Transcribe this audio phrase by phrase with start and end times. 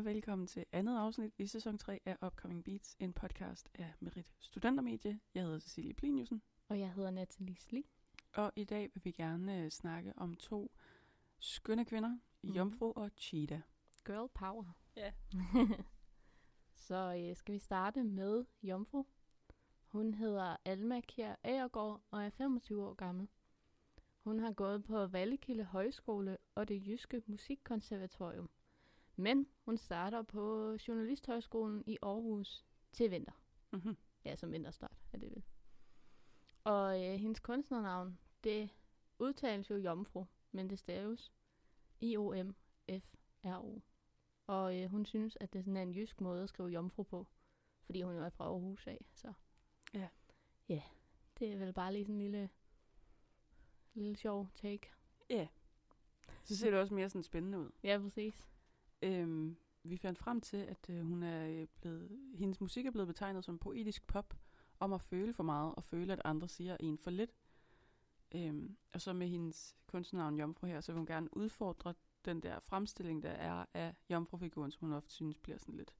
[0.00, 4.26] Og velkommen til andet afsnit i sæson 3 af Upcoming Beats, en podcast af Merit
[4.38, 5.20] Studentermedie.
[5.34, 7.86] Jeg hedder Cecilie Pliniusen, Og jeg hedder Natalie Sli.
[8.34, 10.70] og i dag vil vi gerne øh, snakke om to
[11.38, 12.52] skønne kvinder, Mhm.
[12.52, 13.60] Jomfru og Cheetah.
[14.04, 14.64] Girl power.
[14.96, 15.12] Ja.
[16.86, 19.04] Så øh, skal vi starte med Jomfru.
[19.86, 23.28] Hun hedder Alma Kjær Agergaard og er 25 år gammel.
[24.24, 28.50] Hun har gået på Vallekilde Højskole og det Jyske Musikkonservatorium.
[29.20, 33.32] Men hun starter på Journalisthøjskolen i Aarhus til vinter.
[33.72, 33.96] Mm-hmm.
[34.24, 35.42] Ja, som vinterstart er det vel.
[36.64, 38.70] Og øh, hendes kunstnernavn, det
[39.18, 41.32] udtales jo Jomfru, men det staves
[42.00, 43.80] I-O-M-F-R-O.
[44.46, 47.26] Og øh, hun synes, at det sådan er en jysk måde at skrive Jomfru på,
[47.86, 49.32] fordi hun jo er fra Aarhus af, så...
[49.94, 50.08] Ja.
[50.68, 50.82] Ja,
[51.38, 52.50] det er vel bare lige sådan en lille,
[53.94, 54.90] lille sjov take.
[55.30, 55.48] Ja.
[56.44, 57.70] Så ser det også mere sådan spændende ud.
[57.82, 58.49] Ja, præcis.
[59.02, 63.08] Øhm, vi fandt frem til, at øh, hun er øh, blevet, hendes musik er blevet
[63.08, 64.34] betegnet som poetisk pop,
[64.80, 67.30] om at føle for meget og føle, at andre siger en for lidt.
[68.34, 72.58] Øhm, og så med hendes kunstnernavn Jomfru her, så vil hun gerne udfordre den der
[72.58, 75.94] fremstilling, der er af jomfrufiguren, som hun ofte synes bliver sådan lidt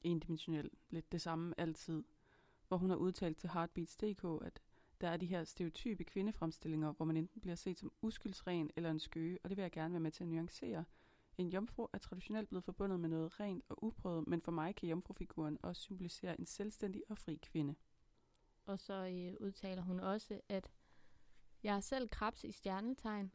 [0.00, 2.04] endimensionel, lidt det samme altid.
[2.68, 4.60] Hvor hun har udtalt til Heartbeats.dk, at
[5.00, 8.98] der er de her stereotype kvindefremstillinger, hvor man enten bliver set som uskyldsren eller en
[8.98, 10.84] skøge, og det vil jeg gerne være med til at nuancere.
[11.38, 14.88] En jomfru er traditionelt blevet forbundet med noget rent og uprøvet, men for mig kan
[14.88, 17.74] jomfrufiguren også symbolisere en selvstændig og fri kvinde.
[18.66, 20.70] Og så øh, udtaler hun også, at
[21.62, 23.32] jeg er selv krebs i stjernetegn,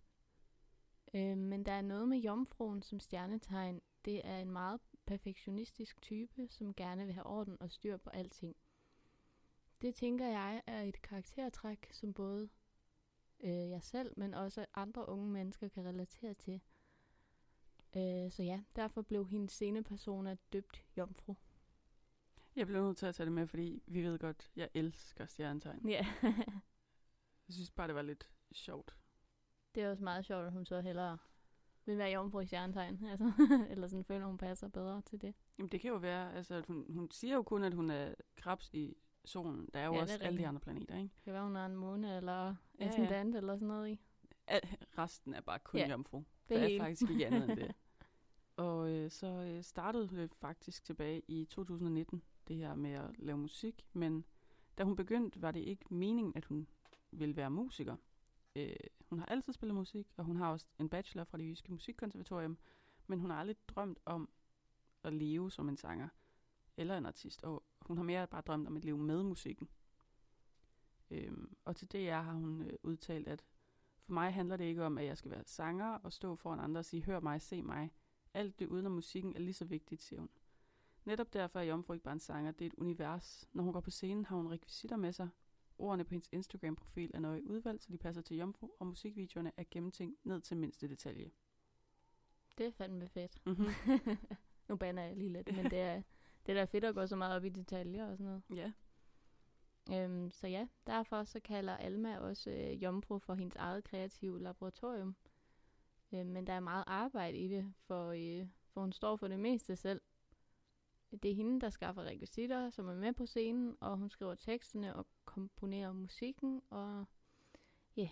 [1.14, 3.81] øh, men der er noget med jomfruen som stjernetegn.
[4.06, 8.56] Det er en meget perfektionistisk type, som gerne vil have orden og styr på alting.
[9.82, 12.50] Det tænker jeg er et karaktertræk, som både
[13.39, 16.61] øh, jeg selv, men også andre unge mennesker kan relatere til.
[17.95, 21.36] Øh, så ja, derfor blev hendes scenepersona døbt Jomfru.
[22.55, 25.89] Jeg bliver nødt til at tage det med, fordi vi ved godt, jeg elsker stjernetegn.
[25.89, 26.05] Ja,
[27.47, 28.95] Jeg synes bare, det var lidt sjovt.
[29.76, 31.17] det er også meget sjovt, at hun så hellere
[31.86, 33.03] vil være jomfru i stjernetegn.
[33.11, 33.31] Altså,
[33.70, 35.36] eller sådan føler, hun passer bedre til det.
[35.58, 38.14] Jamen det kan jo være, altså at hun, hun siger jo kun, at hun er
[38.36, 39.70] krebs i solen.
[39.73, 41.14] Der er jo Ja, ja, det er også alle de andre planeter, ikke?
[41.15, 42.87] Det kan være, hun har en måne eller Ja, ja.
[42.87, 44.02] ascendant eller sådan noget i.
[44.47, 44.61] Al,
[44.97, 46.23] resten er bare kun Ja, ja, jomfru.
[46.49, 47.75] Det Der er faktisk ikke andet end det.
[48.58, 53.37] Og øh, så øh, startede det faktisk tilbage i 2019, det her med at lave
[53.37, 53.85] musik.
[53.93, 54.25] Men
[54.77, 56.67] da hun begyndte, var det ikke meningen, at hun
[57.11, 57.95] ville være musiker.
[58.55, 58.75] Øh,
[59.09, 62.58] hun har altid spillet musik, og hun har også en bachelor fra det jyske musikkonservatorium.
[63.08, 64.29] Men hun har aldrig drømt om
[65.03, 66.09] at leve som en sanger
[66.77, 67.43] eller en artist.
[67.43, 69.69] Og hun har mere bare drømt om at leve med musikken.
[71.11, 73.43] Øhm, og til DR har hun øh, udtalt, at
[74.08, 76.80] for mig handler det ikke om, at jeg skal være sanger og stå foran andre
[76.80, 77.92] og sige, hør mig, se mig.
[78.34, 80.30] Alt det udenom musikken er lige så vigtigt, siger hun.
[81.06, 83.50] Netop derfor er Jomfru ikke bare en sanger, det er et univers.
[83.54, 85.30] Når hun går på scenen, har hun rekvisitter med sig.
[85.78, 89.64] Ordene på hendes Instagram-profil er nøje udvalgt, så de passer til Jomfru, og musikvideoerne er
[89.72, 91.32] gennemtænkt ned til mindste detalje.
[92.58, 93.42] Det er fandme fedt.
[93.45, 93.68] Mm-hmm.
[94.70, 96.02] nu bander jeg lige lidt, men det er,
[96.45, 98.44] det er da fedt at gå så meget op i detaljer og sådan noget.
[98.56, 98.72] ja.
[99.93, 105.15] Øhm, så ja, derfor så kalder Alma også øh, Jomfru for hendes eget kreative laboratorium.
[106.14, 109.39] Øh, men der er meget arbejde i det, for, øh, for hun står for det
[109.39, 110.02] meste selv.
[111.23, 114.95] Det er hende, der skaffer rekvisitter, som er med på scenen, og hun skriver teksterne
[114.95, 117.05] og komponerer musikken, og
[117.97, 118.11] ja, yeah,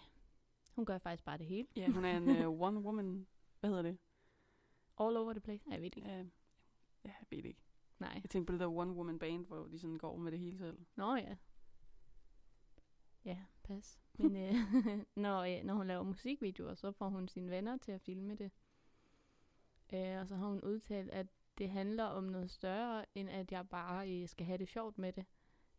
[0.76, 1.68] hun gør faktisk bare det hele.
[1.76, 3.28] ja, hun er en uh, one woman,
[3.60, 3.98] hvad hedder det?
[5.00, 5.64] All over the place.
[5.70, 6.02] Jeg ved ikke.
[6.02, 6.24] Ja,
[7.04, 7.62] jeg ved ikke.
[8.00, 8.20] Nej.
[8.24, 10.58] Jeg tænkte på det der one woman band, hvor de sådan går med det hele
[10.58, 10.78] selv.
[10.96, 11.36] Nå ja.
[13.26, 14.00] Ja, pas.
[14.18, 14.54] Men øh,
[15.24, 18.52] når, øh, når hun laver musikvideoer, så får hun sine venner til at filme det.
[19.94, 21.28] Øh, og så har hun udtalt, at
[21.58, 25.14] det handler om noget større, end at jeg bare øh, skal have det sjovt med
[25.14, 25.26] det.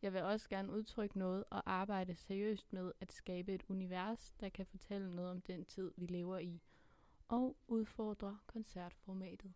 [0.03, 4.49] Jeg vil også gerne udtrykke noget og arbejde seriøst med at skabe et univers, der
[4.49, 6.63] kan fortælle noget om den tid, vi lever i,
[7.29, 9.53] og udfordre koncertformatet.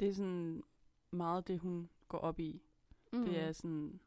[0.00, 0.62] Det er sådan
[1.10, 2.62] meget det, hun går op i.
[3.12, 3.24] Mm.
[3.24, 4.00] Det er sådan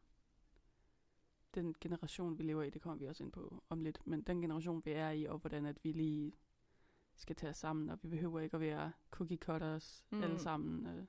[1.62, 4.42] den generation, vi lever i, det kommer vi også ind på om lidt, men den
[4.42, 6.34] generation, vi er i, og hvordan at vi lige
[7.16, 10.24] skal tage os sammen, og vi behøver ikke at være cookie cutters Mm.
[10.24, 10.86] alle sammen.
[10.86, 11.06] Øh,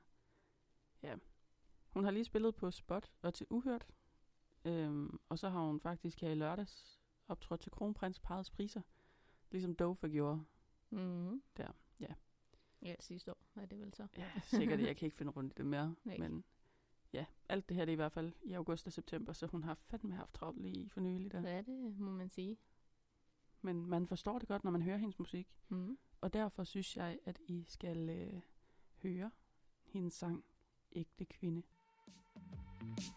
[1.02, 1.16] ja.
[1.90, 3.86] Hun har lige spillet på Spot og til Uhørt,
[4.64, 8.82] øhm, og så har hun faktisk her i lørdags optrådt til Kronprins Parets priser,
[9.50, 10.44] ligesom Dofa gjorde.
[10.90, 11.42] Mm.
[11.56, 12.14] Der, ja.
[12.82, 14.06] Ja, sidste år er det vel så.
[14.18, 14.80] Ja, sikkert.
[14.80, 15.94] Jeg kan ikke finde rundt i det mere.
[16.12, 16.18] Ikke.
[16.22, 16.44] Men
[17.12, 19.62] ja, alt det her det er i hvert fald i august og september, så hun
[19.62, 21.48] har fandme haft travlt lige for nylig der.
[21.48, 22.58] Ja, det må man sige.
[23.62, 25.48] Men man forstår det godt, når man hører hendes musik.
[25.68, 25.98] Mm.
[26.20, 28.40] Og derfor synes jeg, at I skal øh,
[29.02, 29.30] høre
[29.84, 30.44] hendes sang
[30.92, 31.62] Ægte Kvinde.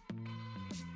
[0.10, 0.93] Unge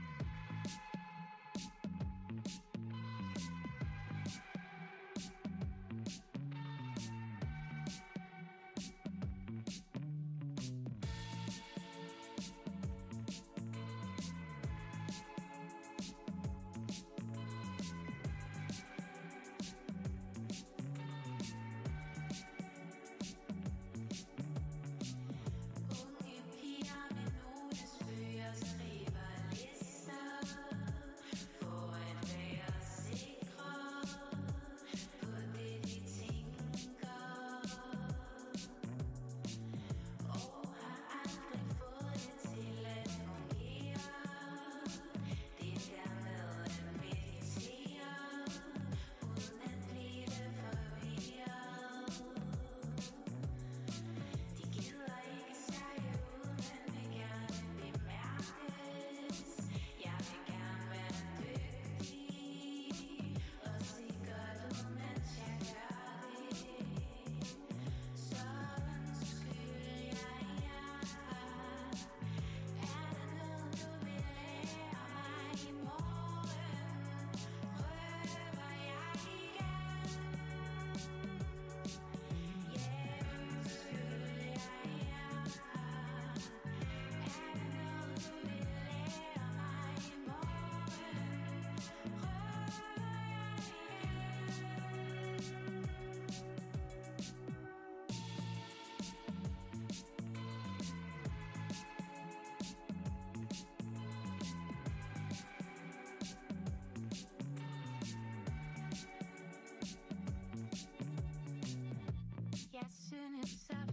[113.17, 113.86] Jeg synes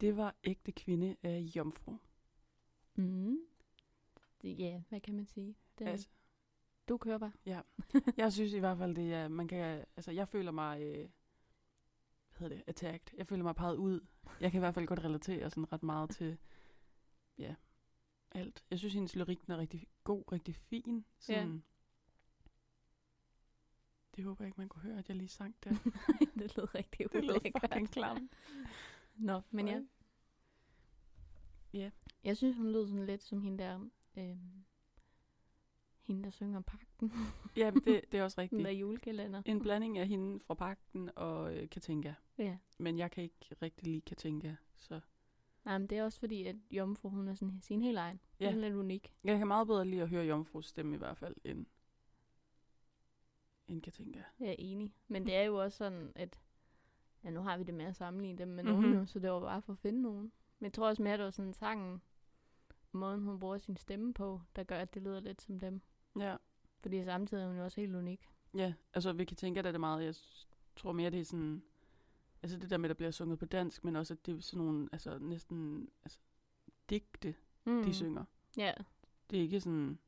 [0.00, 1.96] Det var Ægte Kvinde af Jomfru.
[2.94, 3.36] Mm.
[4.44, 5.56] Ja, hvad kan man sige?
[5.78, 6.08] Den, Altså,
[6.88, 7.32] du kører bare.
[8.16, 11.08] jeg synes i hvert fald, det er, man kan, altså jeg føler mig, øh,
[12.30, 13.16] hvad hedder det, attacked.
[13.18, 14.00] Jeg føler mig peget ud.
[14.40, 16.38] Jeg kan i hvert fald godt relatere sådan ret meget til,
[17.38, 17.54] ja,
[18.30, 18.64] alt.
[18.70, 21.04] Jeg synes, hendes lyrik er rigtig god, rigtig fin.
[21.18, 21.62] Sådan,
[24.16, 25.70] Det håber jeg ikke, man kunne høre, at jeg lige sang der.
[26.38, 27.62] det lød rigtig det lød ulækkert.
[27.62, 28.32] fucking klamt.
[29.28, 29.82] Nå, men ja.
[31.72, 31.90] Ja.
[32.24, 34.64] Jeg synes, hun lød sådan lidt som hende der, øhm,
[36.02, 37.12] hende der synger pakken.
[37.56, 38.80] Ja, det, det er også Den der rigtigt.
[38.80, 39.42] julekalender.
[39.44, 42.14] En blanding af hende fra Pakten og øh, Katinka.
[42.38, 42.56] Ja.
[42.78, 45.00] Men jeg kan ikke rigtig lide Katinka, så
[45.64, 48.20] Nej, men det er også fordi, at Jomfru, hun er sådan sin helt egen.
[48.40, 48.52] Ja.
[48.52, 49.14] Hun er lidt unik.
[49.24, 51.66] jeg kan meget bedre lide at høre Jomfrus stemme i hvert fald, end,
[53.68, 54.22] end Katinka.
[54.40, 54.94] Jeg er enig.
[55.08, 56.40] Men det er jo også sådan, at
[57.24, 58.72] ja, nu har vi det med at sammenligne dem med Mhm.
[58.82, 60.32] nogen så det var bare for at finde nogen.
[60.58, 62.02] Men jeg tror også mere, at det var sådan sangen,
[62.92, 65.80] måden hun bruger sin stemme på, der gør, at det lyder lidt som dem.
[66.18, 66.36] Ja,
[66.82, 68.28] Fordi samtidig er hun jo også helt unik.
[68.54, 70.14] ja altså vi kan tænke, at det er meget, jeg
[70.76, 71.62] tror mere, det er sådan,
[72.42, 74.40] altså det der med, at der bliver sunget på dansk, men også, at det er
[74.40, 76.18] sådan nogle, altså næsten, altså
[76.90, 77.82] digte, Mm.
[77.84, 78.24] de synger.
[78.56, 78.72] Ja,
[79.30, 79.98] Det er ikke sådan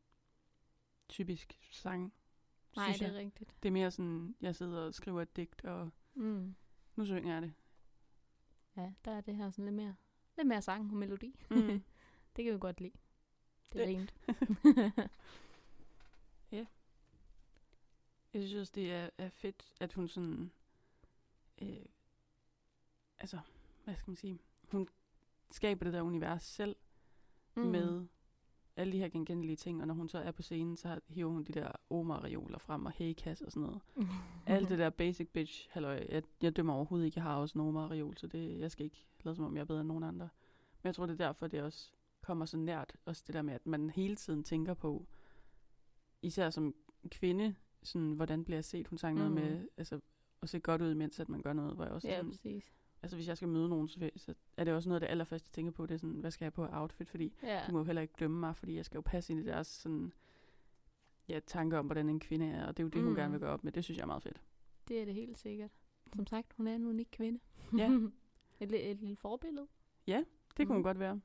[1.08, 2.12] typisk sang,
[2.76, 3.16] nej, det er jeg.
[3.16, 3.56] rigtigt.
[3.62, 6.54] Det er mere sådan, jeg sidder og skriver et digt, og Mm.
[6.96, 7.52] Nu synger jeg det.
[8.76, 9.94] Ja, der er det her sådan lidt mere,
[10.36, 11.40] lidt mere sang og melodi.
[11.50, 11.56] Mm.
[12.36, 12.98] det kan vi godt lide.
[13.72, 14.14] Det er rent.
[18.34, 20.50] Jeg synes også, det er, er fedt, at hun sådan...
[21.62, 21.84] Øh,
[23.18, 23.40] altså,
[23.84, 24.38] hvad skal man sige?
[24.70, 24.88] Hun
[25.50, 26.76] skaber det der univers selv
[27.54, 27.62] mm.
[27.62, 28.06] med
[28.76, 31.44] alle de her genkendelige ting, og når hun så er på scenen, så hiver hun
[31.44, 33.80] de der Omar-reoler frem og heykas og sådan noget.
[34.46, 37.64] Alt det der basic bitch, halløj, jeg, jeg dømmer overhovedet ikke, jeg har også en
[37.64, 40.28] Omar-reol, så det, jeg skal ikke lade som om, jeg er bedre end nogen andre.
[40.82, 43.54] Men jeg tror, det er derfor, det også kommer så nært, også det der med,
[43.54, 45.06] at man hele tiden tænker på,
[46.22, 46.74] især som
[47.10, 48.86] kvinde, sådan, hvordan bliver jeg set?
[48.88, 49.34] Hun sang noget Mm.
[49.40, 50.00] med, altså,
[50.42, 52.64] at se godt ud, mens at man gør noget, hvor jeg også ja, sådan, præcis.
[53.04, 55.46] Altså hvis jeg skal møde nogen, så, så er det også noget af det allerførste,
[55.48, 57.62] jeg tænker på, det er sådan, hvad skal jeg have på outfit, fordi Ja.
[57.66, 59.66] du må jo heller ikke dømme mig, fordi jeg skal jo passe ind i deres
[59.66, 60.12] sådan,
[61.28, 63.16] ja, tanker om, hvordan en kvinde er, og det er jo det, hun Mm.
[63.16, 63.72] gerne vil gøre op med.
[63.72, 64.42] Det synes jeg er meget fedt.
[64.88, 65.70] Det er det helt sikkert.
[66.16, 67.38] Som sagt, hun er en unik kvinde.
[67.78, 67.90] Ja.
[68.60, 69.66] et, li- et lille forbillede.
[70.06, 70.24] Det
[70.56, 70.82] kunne hun Mhm.
[70.82, 71.20] godt være.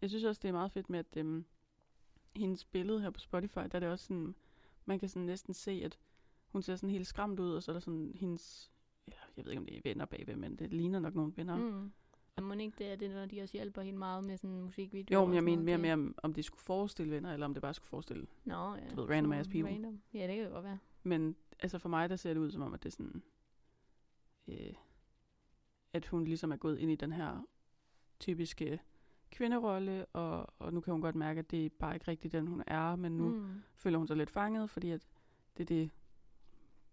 [0.00, 1.44] Jeg synes også, det er meget fedt med, at øhm,
[2.36, 4.34] hendes billede her på Spotify, der er det også sådan,
[4.84, 5.98] man kan sådan næsten se, at
[6.48, 8.70] hun ser sådan helt skræmt ud, og så er der sådan hendes,
[9.08, 11.56] ja, jeg ved ikke, om det er venner bagved, men det ligner nok nogle venner.
[11.56, 11.62] Mm.
[11.62, 11.92] Mm.
[12.36, 15.20] Og må ikke det er det, når de også hjælper hende meget med sådan musikvideoer?
[15.20, 15.98] Jo, men jeg mener mere noget?
[15.98, 18.26] med, om, det skulle forestille venner, eller om det bare skulle forestille.
[18.44, 18.88] Nå, ja.
[18.90, 19.72] du ved, random ass people.
[19.72, 20.02] Random.
[20.14, 20.78] Ja, det kan jo godt være.
[21.02, 23.22] Men altså for mig, der ser det ud som om, at det er sådan,
[24.48, 24.74] øh,
[25.92, 27.46] at hun ligesom er gået ind i den her
[28.20, 28.80] typiske
[29.30, 32.46] kvinderolle, og, og nu kan hun godt mærke, at det er bare ikke rigtigt den,
[32.46, 33.34] hun er, men nu mm.
[33.34, 33.62] Mm.
[33.74, 35.06] føler hun sig lidt fanget, fordi at
[35.56, 35.90] det er det,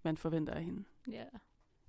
[0.03, 0.83] man forventer af hende.
[1.07, 1.25] Ja,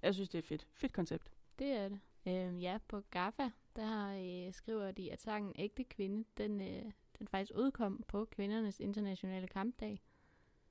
[0.03, 0.67] Jeg synes, det er fedt.
[0.73, 1.33] Fedt koncept.
[1.59, 2.01] det er det.
[2.27, 4.09] Øhm, ja, på GAFA, der
[4.47, 9.47] øh, skriver de, at sangen Ægte Kvinde, den, øh, den faktisk udkom på kvindernes internationale
[9.49, 10.03] kampdag.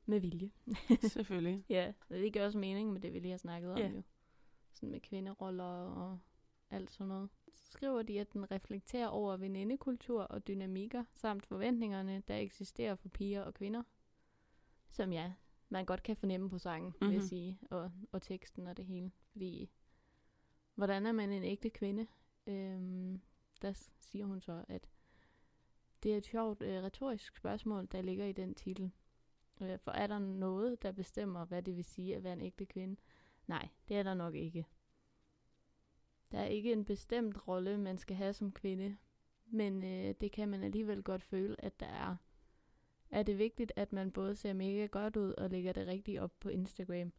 [0.05, 0.51] Med vilje.
[1.13, 1.65] Selvfølgelig.
[1.69, 3.87] Ja, det gør også mening med det, vi lige har snakket om Ja.
[3.89, 4.01] jo.
[4.73, 6.19] Sådan med kvinderoller og
[6.69, 7.29] alt sådan noget.
[7.53, 13.09] Så skriver de, at den reflekterer over venindekultur og dynamikker, samt forventningerne, der eksisterer for
[13.09, 13.83] piger og kvinder.
[14.89, 15.33] Som ja,
[15.69, 17.07] man godt kan fornemme på sangen, mm-hmm.
[17.07, 17.27] vil jeg Mhm.
[17.27, 19.11] sige, og, og teksten og det hele.
[19.31, 19.69] Fordi,
[20.75, 22.07] hvordan er man en ægte kvinde?
[22.47, 23.21] Øhm,
[23.61, 24.89] der siger hun så, at
[26.03, 28.91] det er et sjovt øh, retorisk spørgsmål, der ligger i den titel.
[29.61, 32.65] Øh, For er der noget, der bestemmer, hvad det vil sige at være en ægte
[32.65, 32.95] kvinde?
[33.47, 34.65] Nej, det er der nok ikke.
[36.31, 38.97] Der er ikke en bestemt rolle, man skal have som kvinde,
[39.45, 42.15] men øh, det kan man alligevel godt føle, at der er.
[43.11, 46.31] Er det vigtigt, at man både ser mega godt ud og lægger det rigtigt op
[46.39, 47.13] på Instagram?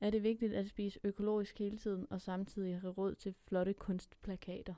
[0.00, 4.74] Er det vigtigt at spise økologisk hele tiden og samtidig have råd til flotte kunstplakater?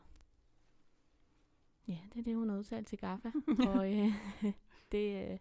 [1.89, 3.31] Ja, det er det, hun har udtalt til Gaffa.
[3.75, 4.13] og øh,
[4.93, 5.39] det, øh,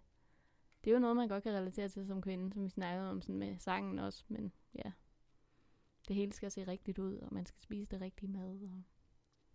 [0.83, 3.21] det er jo noget, man godt kan relatere til som kvinde, som vi snakkede om
[3.21, 4.23] sådan med sangen også.
[4.27, 4.91] Men ja,
[6.07, 8.61] det hele skal se rigtigt ud, og man skal spise det rigtige mad.
[8.63, 8.83] Og,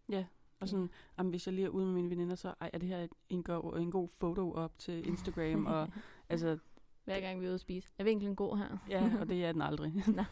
[0.09, 0.27] Ja,
[0.61, 2.89] og sådan, jamen, hvis jeg lige er ude med mine veninder, så ej, er det
[2.89, 5.89] her en, go- en god foto op til Instagram, og
[6.29, 6.59] altså,
[7.05, 7.89] Hver gang vi er ude at spise.
[7.99, 8.79] Er vinklen god her?
[8.89, 9.93] ja, og det er den aldrig.
[10.15, 10.25] Nej,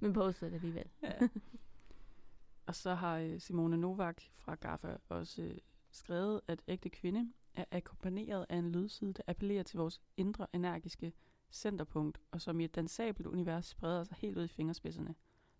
[0.00, 0.86] men poster det alligevel.
[1.02, 1.28] Ja.
[2.66, 5.58] Og så har øh, Simone Novak fra GAFA også øh,
[5.90, 11.12] skrevet, at ægte kvinde er akkompagneret af en lydside, der appellerer til vores indre energiske
[11.50, 15.14] centerpunkt, og som i et dansabelt univers spreder sig helt ud i fingerspidserne.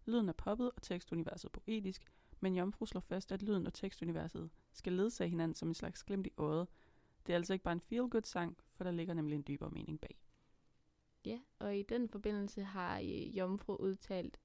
[0.07, 2.05] Lyden er poppet, og tekstuniverset poetisk,
[2.43, 6.27] men Jomfru slår fast, at lyden og tekstuniverset skal ledsage hinanden som en slags glimt
[6.27, 6.69] i øjet.
[7.27, 10.19] Det er altså ikke bare en feel-good-sang, for der ligger nemlig en dybere mening bag.
[11.25, 14.41] Ja, og i den forbindelse har øh, Jomfru udtalt,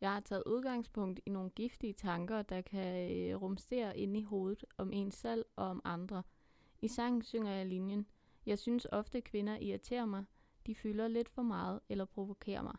[0.00, 4.64] jeg har taget udgangspunkt i nogle giftige tanker, der kan øh, rumstere inde i hovedet
[4.76, 6.22] om en selv og om andre.
[6.82, 8.06] I sangen synger jeg linjen,
[8.46, 10.24] jeg synes ofte kvinder irriterer mig,
[10.66, 12.76] de fylder lidt for meget eller provokerer mig.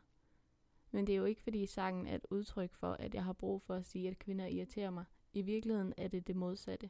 [0.94, 3.62] Men det er jo ikke fordi sangen er et udtryk for, at jeg har brug
[3.62, 5.06] for at sige, at kvinder irriterer mig.
[5.34, 6.90] I virkeligheden er det det modsatte.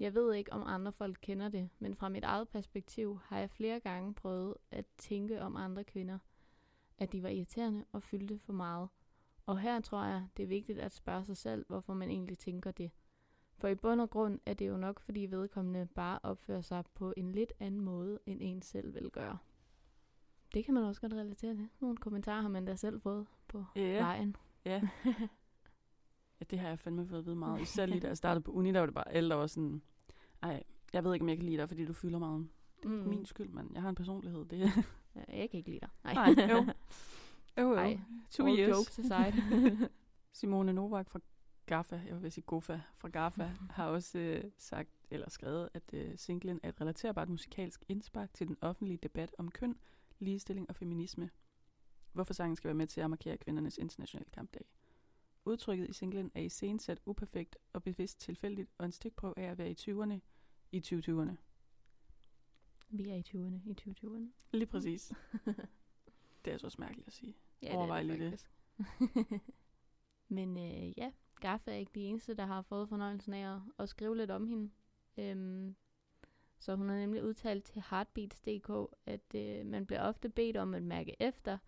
[0.00, 3.50] Jeg ved ikke, om andre folk kender det, men fra mit eget perspektiv har jeg
[3.50, 6.18] flere gange prøvet at tænke om andre kvinder,
[6.98, 8.88] at de var irriterende og fyldte for meget.
[9.46, 12.70] Og her tror jeg, det er vigtigt at spørge sig selv, hvorfor man egentlig tænker
[12.70, 12.90] det.
[13.56, 17.14] For i bund og grund er det jo nok, fordi vedkommende bare opfører sig på
[17.16, 19.38] en lidt anden måde, end en selv vil gøre.
[20.54, 21.68] Det kan man også godt relatere til.
[21.80, 23.98] Nogle kommentarer har man da selv fået på Ja.
[24.02, 24.36] vejen.
[24.64, 24.82] Ja.
[26.40, 27.60] ja, det har jeg fandme fået at vide meget.
[27.62, 29.82] Især lige da jeg startede på uni, der var det bare alle, der var sådan,
[30.42, 32.48] ej, jeg ved ikke, om jeg kan lide dig, fordi du fylder meget.
[32.82, 33.08] Det er mm.
[33.08, 33.70] min skyld, mand.
[33.74, 34.44] Jeg har en personlighed.
[34.44, 34.58] Det.
[35.28, 35.88] Ja, Jeg kan ikke lide dig.
[36.04, 36.66] Nej, Nej, jo.
[37.58, 37.74] Jo, jo.
[37.74, 37.98] Ej,
[38.30, 38.68] Two all years.
[38.76, 39.88] jokes aside.
[40.32, 41.20] Simone Novak fra
[41.66, 46.12] Gaffa, jeg vil sige Gofa fra Gaffa, har også øh, sagt eller skrevet, at øh,
[46.16, 49.76] singlen er et relaterbart musikalsk indspark til den offentlige debat om køn,
[50.18, 51.30] ligestilling og feminisme.
[52.12, 54.64] Hvorfor sangen skal være med til at markere kvindernes internationale kampdag.
[55.44, 59.70] Udtrykket i singlen er iscenesat uperfekt og bevidst tilfældigt, og en stikprøve af at være
[59.70, 60.18] i 20'erne
[60.72, 61.36] i 2020'erne.
[62.88, 64.28] Vi er i 20'erne i 2020'erne.
[64.52, 65.12] Lige præcis.
[66.44, 67.36] det er altså også mærkeligt at sige.
[67.62, 68.30] Ja, Overvej det er det.
[68.30, 68.50] faktisk.
[70.28, 73.88] Men øh, ja, Gaffa er ikke de eneste, der har fået fornøjelsen af at, at
[73.88, 74.70] skrive lidt om hende.
[75.16, 75.76] Øhm,
[76.64, 80.82] så hun har nemlig udtalt til Heartbeats.dk, at øh, man bliver ofte bedt om at
[80.82, 81.58] mærke efter,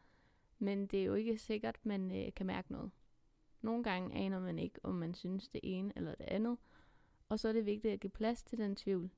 [0.58, 2.90] men det er jo ikke sikkert, man øh, kan mærke noget.
[3.62, 6.58] Nogle gange aner man ikke, om man synes det ene eller det andet,
[7.28, 9.10] og så er det vigtigt at give plads til den tvivl,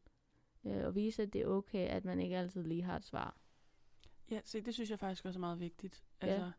[0.65, 3.37] øh, og vise, at det er okay, at man ikke altid lige har et svar.
[4.31, 6.05] Ja, se, det synes jeg faktisk også er meget vigtigt.
[6.23, 6.27] Ja.
[6.27, 6.51] Altså,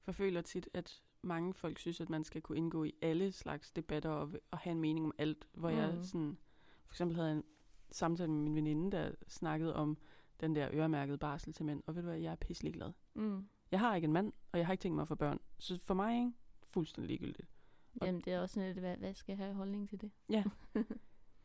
[0.00, 3.32] for jeg føler tit, at mange folk synes, at man skal kunne indgå i alle
[3.32, 5.48] slags debatter og, og have en mening om alt.
[5.52, 5.76] Hvor mm.
[5.76, 6.02] jeg Mhm.
[6.02, 6.38] sådan,
[6.86, 7.44] for eksempel havde en
[7.90, 9.98] samtale med min veninde, der snakkede om
[10.40, 11.82] den der øremærkede barsel til mænd.
[11.86, 12.92] Og ved du hvad, jeg er pisselig glad.
[13.14, 13.48] Mm.
[13.70, 15.38] Jeg har ikke en mand, og jeg har ikke tænkt mig at få børn.
[15.58, 16.32] Så for mig, ikke?
[16.70, 17.48] Fuldstændig ligegyldigt.
[18.00, 20.10] Og- Jamen, det er også sådan lidt, hvad, hvad skal jeg have holdning til det?
[20.28, 20.44] Ja.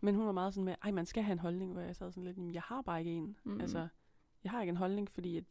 [0.02, 2.12] Men hun var meget sådan med, ej, man skal have en holdning, hvor jeg sad
[2.12, 3.38] sådan lidt, "Jamen, jeg har bare ikke en.
[3.44, 3.62] Mm.
[3.62, 3.88] Altså,
[4.44, 5.44] jeg har ikke en holdning, fordi at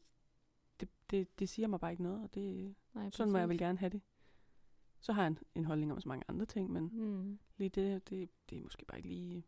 [0.80, 3.60] det, det, det siger mig bare ikke noget, og det, Nej, sådan må jeg præcis.
[3.60, 4.00] vel gerne have det.
[5.00, 7.38] Så har jeg en, en holdning om så mange andre ting, men Mm.
[7.56, 9.44] lige det, det, det er måske bare ikke lige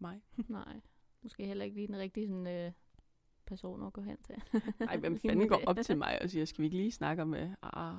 [0.00, 0.22] mig.
[0.48, 0.80] Nej,
[1.22, 2.72] måske heller ikke lige den rigtige sådan, øh,
[3.46, 4.42] person at gå hen til.
[4.88, 7.34] Ej, hvem fanden går op til mig og siger, skal vi ikke lige snakke om,
[7.34, 7.96] øh, ah,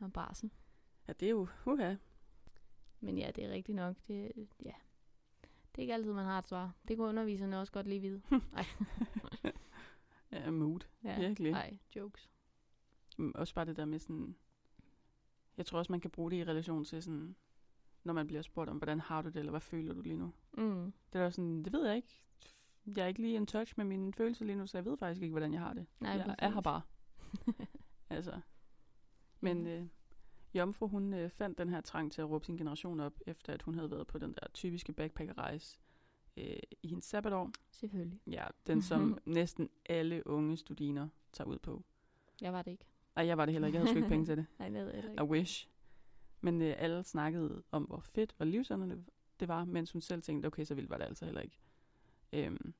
[0.00, 0.50] Og barsel.
[1.08, 1.94] ja, det er jo, uha,
[3.00, 3.96] Men ja, det er rigtigt nok.
[4.08, 4.32] Det,
[4.64, 4.72] ja.
[5.42, 6.74] det er ikke altid, man har et svar.
[6.88, 8.22] Det kunne underviserne også godt lige vide.
[10.32, 10.80] ja, mood.
[11.04, 11.18] Ja.
[11.20, 11.52] Virkelig.
[11.52, 12.30] Nej, jokes.
[13.18, 14.36] Mm, Også bare det der med sådan,
[15.56, 17.36] jeg tror også, man kan bruge det i relation til sådan,
[18.06, 20.32] når man bliver spurgt om, hvordan har du det, eller hvad føler du lige nu?
[20.52, 20.92] Mm.
[21.12, 22.20] Det er sådan, det ved jeg ikke.
[22.96, 25.22] Jeg er ikke lige in touch med mine følelser lige nu, så jeg ved faktisk
[25.22, 25.86] ikke, hvordan jeg har det.
[26.00, 26.54] Nej, jeg er præcis.
[26.54, 26.82] her bare.
[28.16, 28.40] altså.
[29.40, 29.86] Men øh,
[30.54, 33.62] Jomfru, hun øh, fandt den her trang til at råbe sin generation op, efter at
[33.62, 35.78] hun havde været på den der typiske backpackerrejse
[36.36, 37.50] øh, i hendes sabbatår.
[37.70, 38.20] Selvfølgelig.
[38.26, 41.84] Ja, den som næsten alle unge studiner tager ud på.
[42.40, 42.84] Jeg var det ikke.
[43.16, 43.76] Ej, jeg var det heller ikke.
[43.76, 44.46] Jeg havde sgu ikke penge til det.
[44.58, 45.32] Nej, det ved jeg heller I ikke.
[45.32, 45.68] wish.
[46.46, 49.04] Men øh, alle snakkede om, hvor fedt og livsånderne
[49.40, 51.58] det var, mens hun selv tænkte, okay, så vildt var det altså heller ikke.
[52.32, 52.74] Øhm,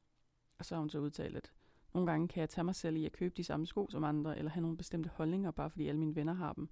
[0.59, 1.53] og så har hun så udtalt, at
[1.95, 4.39] nogle gange kan jeg tage mig selv i at købe de samme sko som andre,
[4.39, 6.69] eller have nogle bestemte holdninger, bare fordi alle mine venner har dem.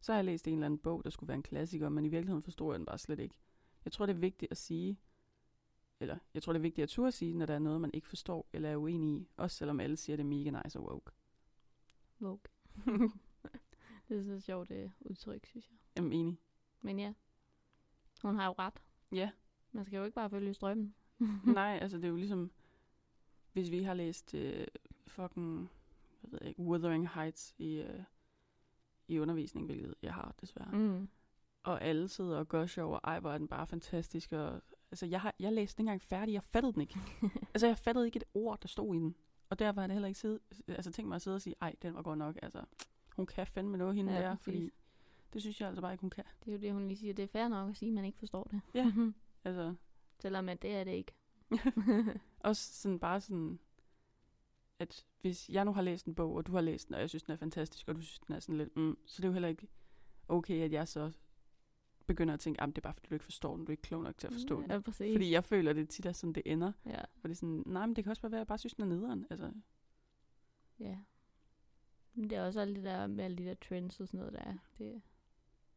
[0.00, 2.08] Så har jeg læst en eller anden bog, der skulle være en klassiker, men i
[2.08, 3.34] virkeligheden forstår jeg den bare slet ikke.
[3.84, 4.98] Jeg tror, det er vigtigt at sige,
[6.00, 8.08] eller jeg tror, det er vigtigt at turde sige, når der er noget, man ikke
[8.08, 11.12] forstår eller er uenig i, også selvom alle siger, det er mega nice og woke.
[12.18, 12.40] Vogue.
[14.08, 15.78] det er så et sjovt øh, udtryk, synes jeg.
[15.96, 16.38] Jamen enig.
[16.80, 17.12] Men ja,
[18.22, 18.82] hun har jo ret.
[19.12, 19.30] Ja,
[19.72, 20.94] Man skal jo ikke bare følge strømmen.
[21.44, 22.50] Nej, altså det er jo ligesom,
[23.52, 24.66] hvis vi har læst øh,
[25.06, 25.70] fucking,
[26.20, 28.02] hvad ved jeg ikke, Wuthering Heights i, øh,
[29.08, 30.70] i undervisning, hvilket jeg har desværre.
[30.72, 31.08] Mm.
[31.62, 34.32] Og alle sidder og gør sjov, og ej, hvor er den bare fantastisk.
[34.32, 36.98] Og, altså jeg, har, jeg læste den ikke engang færdig, jeg fattede den ikke.
[37.54, 39.16] altså jeg fattede ikke et ord, der stod i den.
[39.50, 41.74] Og der var jeg heller ikke sidde, altså tænk mig at sidde og sige, ej,
[41.82, 42.64] den var godt nok, altså
[43.16, 44.44] hun kan fandme noget hende Ja, der, præcis.
[44.44, 44.72] fordi
[45.32, 46.24] det synes jeg altså bare ikke, hun kan.
[46.44, 47.14] Det er jo det, hun lige siger.
[47.14, 48.60] Det er fair nok at sige, at man ikke forstår det.
[48.74, 48.92] Ja.
[49.44, 49.74] Altså,
[50.18, 51.12] Selvom at det er det ikke.
[52.40, 53.58] Også sådan bare sådan,
[54.78, 57.08] at hvis jeg nu har læst en bog, og du har læst den, og jeg
[57.08, 59.28] synes, den er fantastisk, og du synes, den er sådan lidt, mm, så det er
[59.28, 59.68] jo heller ikke
[60.28, 61.12] okay, at jeg så
[62.06, 63.82] begynder at tænke, at det er bare fordi, du ikke forstår den, du er ikke
[63.82, 64.70] klog nok til at forstå den.
[64.70, 65.14] Ja, præcis.
[65.14, 66.72] Fordi jeg føler, at det tit er sådan, det ender.
[66.86, 68.58] Ja, Hvor det er sådan, nej, men det kan også bare være, at jeg bare
[68.58, 69.26] synes, den er nederen.
[69.30, 69.52] Altså,
[70.80, 70.98] ja.
[72.16, 74.32] Men det er også alt det der med alle de der trends og sådan noget,
[74.32, 74.54] der er.
[74.78, 75.02] Det,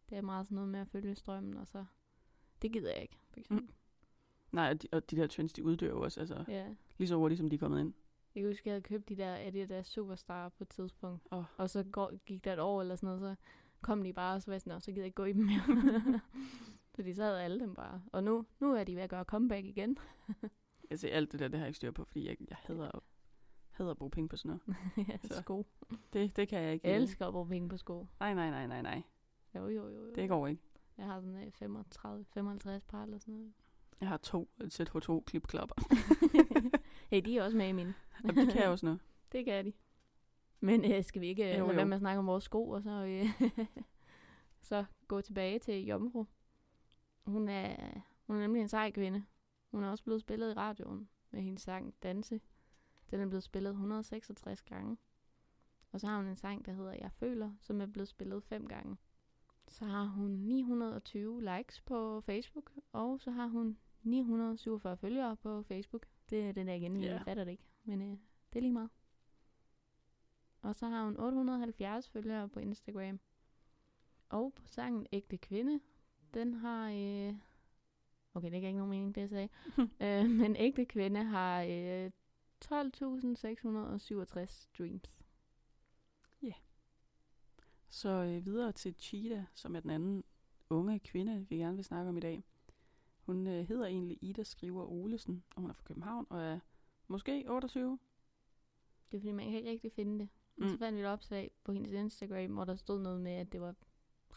[0.10, 1.86] det er meget sådan noget med at følge strømmen, og så...
[2.62, 3.66] Det gider jeg ikke, for eksempel.
[3.66, 3.74] Mm.
[4.52, 6.68] nej, og de, og de der trends, de uddør jo også, altså, Ja.
[6.98, 7.94] lige så hurtigt, som de er kommet ind.
[8.36, 11.28] Jeg kan huske, jeg havde købt de der, der superstar på et tidspunkt.
[11.32, 11.44] Åh.
[11.58, 13.36] Og så går, gik der et år eller sådan noget, så
[13.82, 15.34] kom de bare, og så var jeg sådan, "Nå, så gider jeg ikke gå i
[15.34, 16.22] dem mere.
[16.96, 18.02] Fordi så havde alle dem bare.
[18.12, 19.98] Og nu, nu er de ved at gøre comeback igen.
[20.92, 23.04] Altså, alt det der, det har jeg ikke styr på, fordi jeg, jeg hader,
[23.84, 24.78] hader at bruge penge på sådan noget.
[25.10, 25.42] ja, Så.
[25.42, 25.66] sko.
[26.14, 26.88] Det, det kan jeg ikke.
[26.88, 28.08] Jeg elsker at bruge penge på sko.
[28.20, 29.02] Nej, nej, nej, nej, nej.
[29.56, 30.06] Jo, jo, jo.
[30.06, 30.14] jo.
[30.16, 30.62] Det går ikke.
[30.98, 33.54] Jeg har sådan øh, 35, 55 par eller sådan noget.
[34.02, 35.76] Jeg har to ZH2 klipklapper.
[37.12, 37.94] hey, de er også med i mine.
[38.24, 39.00] Og det kan jeg også noget.
[39.32, 39.74] Det kan de.
[40.60, 41.76] Men øh, skal vi ikke øh, Jo, lade jo.
[41.76, 43.50] være med at snakke om vores sko, og så, øh,
[44.62, 46.26] så gå tilbage til Jomfru.
[47.26, 47.76] Hun er,
[48.28, 49.24] hun er nemlig en sej kvinde.
[49.72, 52.42] Hun er også blevet spillet i radioen med hendes sang Danse.
[53.12, 54.98] Den er blevet spillet 166 gange.
[55.92, 58.68] Og så har hun en sang, der hedder Jeg føler, som er blevet spillet fem
[58.68, 58.98] gange.
[59.68, 66.06] Så har hun 920 likes på Facebook, og så har hun 947 følgere på Facebook.
[66.30, 67.12] Det er den der igen, Ja.
[67.14, 68.18] jeg fatter det ikke, men øh,
[68.54, 68.90] det er lige meget.
[70.62, 73.20] Og så har hun 870 følgere på Instagram.
[74.30, 75.80] Og på sangen Ægte Kvinde,
[76.34, 76.90] den har...
[76.90, 77.34] Øh,
[78.34, 79.50] okay, det gav ikke nogen mening, det jeg sagde.
[80.26, 82.12] øh, men Ægte Kvinde har øh,
[82.66, 85.12] 12.667 streams.
[87.90, 90.24] Så øh, videre til Cheetah, som er den anden
[90.70, 92.44] unge kvinde, vi gerne vil snakke om i dag.
[93.20, 96.60] Hun øh, hedder egentlig Ida Skriver Olesen, og hun er fra København, og er
[97.08, 98.00] måske 28.
[99.12, 100.30] Det er fordi, man kan ikke rigtig finde det.
[100.56, 100.70] Mm.
[100.70, 103.62] så fandt vi et opslag på hendes Instagram, hvor der stod noget med, at det
[103.62, 103.76] var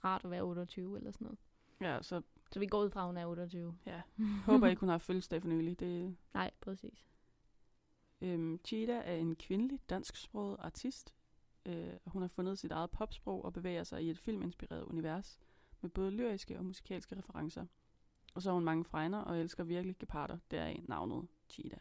[0.04, 1.38] rart at være 28 eller sådan noget.
[1.80, 3.78] Ja, så Så vi går ud fra, at hun er 28.
[3.86, 4.02] ja,
[4.46, 5.80] håber ikke, hun har fødselsdag for nylig.
[5.80, 7.06] Det, Nej, præcis.
[8.22, 11.14] Øhm, Cheetah er en kvindelig, dansksproget artist.
[11.66, 15.40] Øh, og hun har fundet sit eget popsprog og bevæger sig i et filminspireret univers
[15.80, 17.66] med både lyriske og musikalske referencer.
[18.34, 21.80] Og så har hun mange fregner og elsker virkelig geparder, deraf navnet Cheetah.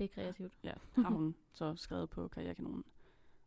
[0.00, 0.52] Det er kreativt.
[0.64, 2.84] Ja, har hun så skrevet på Karrierekanonen.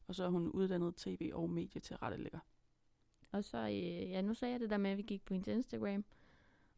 [0.07, 2.39] Og så er hun uddannet tv- og medie til rettelægger.
[3.31, 5.47] Og så, øh, ja, nu sagde jeg det der med, at vi gik på hendes
[5.47, 6.05] Instagram.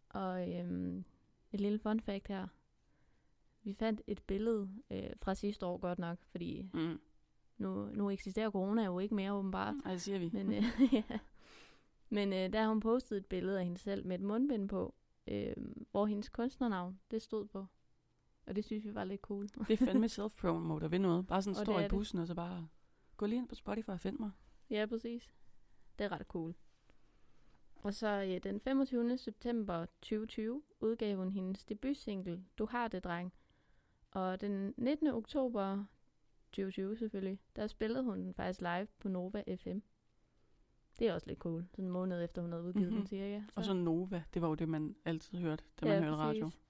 [0.10, 1.06] Og øhm,
[1.52, 2.48] et lille fun fact her.
[3.66, 7.00] Vi fandt et billede øh, fra sidste år godt nok, fordi Mm.
[7.58, 9.76] nu, nu eksisterer corona jo ikke mere åbenbart.
[9.86, 10.30] Ej, det siger vi.
[10.34, 11.04] Men, øh, ja.
[12.10, 14.96] Men øh, der har hun postet et billede af hende selv med et mundbind på,
[15.28, 15.54] øh,
[15.92, 17.66] hvor hendes kunstnernavn, det stod på.
[18.48, 19.48] Og det synes vi var lidt cool.
[19.68, 21.28] Det er fandme self-promo, der vil noget.
[21.28, 21.90] Bare sådan Og står i er det.
[21.90, 22.68] bussen, og så bare
[23.18, 24.32] gå lige ind på Spotify og find mig.
[24.70, 25.34] ja, præcis.
[26.00, 26.56] Det er ret cool.
[27.76, 29.18] Og så ja, den 25.
[29.18, 33.34] september 2020 udgav hun hendes debutsingle, Du har det, dreng.
[34.16, 35.08] Og den 19.
[35.08, 35.86] oktober
[36.52, 39.78] 2020 selvfølgelig, der spillede hun den faktisk live på Nova FM.
[41.00, 41.66] Det er også lidt cool.
[41.72, 42.98] Sådan en måned efter hun havde udgivet Mhm.
[42.98, 43.42] den cirka.
[43.56, 46.46] Og så Nova, det var jo det, man altid hørte, da man hørte radio.
[46.46, 46.62] præcis.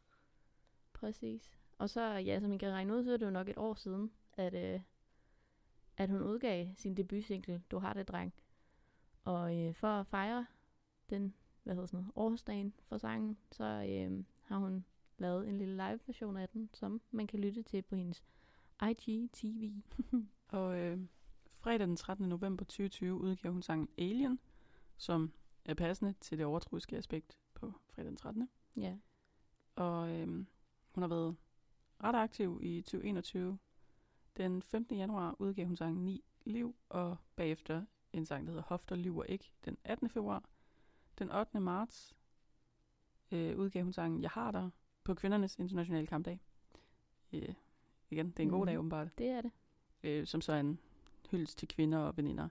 [0.93, 1.51] Præcis.
[1.77, 3.73] Og så, ja, som I kan regne ud, så er det jo nok et år
[3.73, 4.79] siden, at, øh,
[5.97, 8.34] at hun udgav sin debutsingle, Du har det, dreng.
[9.23, 10.45] Og øh, for at fejre
[11.10, 14.86] den, hvad hedder sådan noget, årsdagen for sangen, så øh, har hun
[15.17, 18.23] lavet en lille live version af den, som man kan lytte til på hendes
[18.82, 19.71] IGTV.
[20.47, 20.99] Og øh,
[21.49, 22.30] fredag den 13.
[22.30, 24.39] november 2020 udgav hun sangen Alien,
[24.97, 25.34] som
[25.65, 28.49] er passende til det overtroiske aspekt på fredag den 13.
[28.78, 28.97] Ja.
[29.75, 30.28] Og øh,
[30.91, 31.36] hun har været
[32.04, 33.58] ret aktiv i 2021.
[34.38, 34.97] Den 15.
[34.97, 39.51] januar udgav hun sangen Ni Liv, og bagefter en sang, der hedder Hofter lyver ikke,
[39.65, 40.10] den 18.
[40.10, 40.43] februar.
[41.19, 41.60] Den 8.
[41.60, 42.15] marts
[43.32, 44.69] øh, udgav hun sangen Jeg har dig
[45.06, 46.39] på kvindernes internationale kampdag.
[47.34, 47.54] Øh,
[48.10, 48.65] igen, det er en god Mhm.
[48.68, 49.52] dag åbenbart, Det er det.
[50.04, 50.80] øh, som så er en
[51.32, 52.48] hyldest til kvinder og veninder.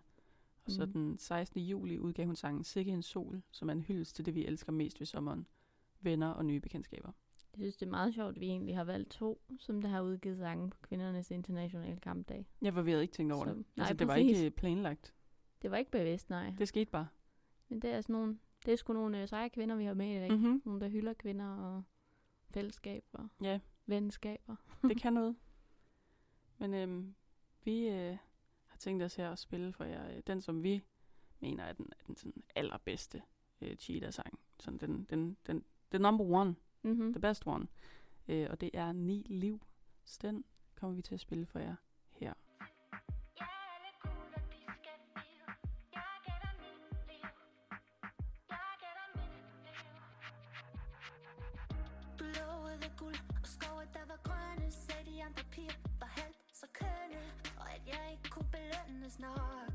[0.64, 0.92] Og så Mhm.
[0.92, 1.60] den 16.
[1.60, 4.72] juli udgav hun sangen Sikke en sol, som er en hyldest til det, vi elsker
[4.72, 5.46] mest ved sommeren.
[6.00, 7.12] Venner og nye bekendtskaber.
[7.52, 10.00] Jeg synes, det er meget sjovt, at vi egentlig har valgt to, som der har
[10.00, 12.46] udgivet sangen på kvindernes internationale kampdag.
[12.62, 13.56] Ja, for vi havde ikke tænkt over Så- det.
[13.56, 14.38] nej, altså, det var præcis.
[14.38, 15.14] ikke planlagt.
[15.62, 16.54] Det var ikke bevidst, nej.
[16.58, 17.08] Det skete bare.
[17.68, 20.10] Men det er sådan nogle, det er sgu nogle øh, seje kvinder, vi har med
[20.10, 20.30] i dag.
[20.30, 20.62] Mm-hmm.
[20.64, 21.82] Nogle, der hylder kvinder og
[22.54, 24.56] fællesskab og Ja, venskaber.
[24.82, 25.36] det kan noget.
[26.58, 27.14] Men øhm,
[27.64, 28.16] vi øh,
[28.66, 30.84] har tænkt os her at spille for jer øh, den, som vi
[31.40, 33.22] mener er den, er den sådan allerbedste
[33.60, 34.38] øh, cheetah-sang.
[34.60, 37.12] Sådan den, den, den, the number one, Mm-hmm.
[37.12, 37.66] the best one.
[38.28, 39.60] Øh, og det er Ni Liv.
[40.04, 41.76] Så den kommer vi til at spille for jer
[54.24, 54.72] grønne.
[54.72, 57.22] Sagde de andre piger var halvt så kønne.
[57.60, 59.74] Og at jeg ikke kunne belønnes nok.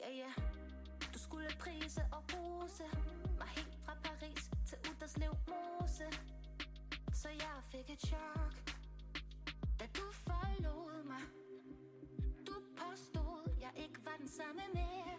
[0.00, 0.32] Ja, ja.
[1.14, 2.84] Du skulle prise og rose
[3.38, 6.08] mig helt fra Paris til Uderslev Mose.
[7.12, 8.54] Så jeg fik et chok,
[9.80, 11.22] da du forlod mig.
[12.46, 15.16] Du påstod, jeg ikke var den samme mere.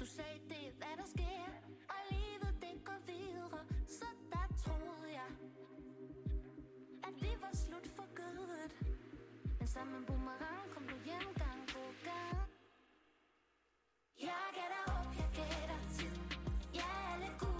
[0.00, 1.45] Du sagde, det er hvad der sker,
[7.46, 8.72] var slut for godt.
[9.58, 12.48] Men sammen en boomerang kom du hjem gang på gang.
[14.28, 16.14] Jeg gætter op, jeg gætter tid.
[16.78, 17.55] Jeg er lidt god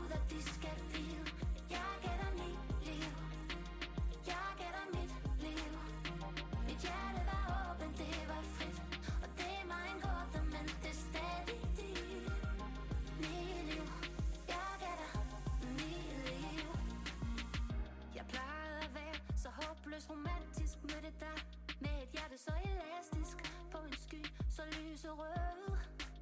[25.06, 25.24] heureux.